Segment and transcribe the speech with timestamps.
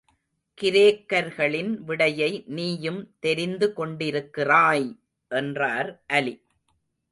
[0.57, 4.89] கிரேக்கர்களின் விடையை நீயும் தெரிந்து கொண்டிருக்கிறாய்!
[5.31, 6.35] என்றார் அலி.